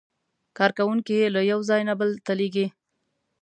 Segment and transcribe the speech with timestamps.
[0.57, 2.67] کارکوونکي یې له یو ځای نه بل ته لېږي.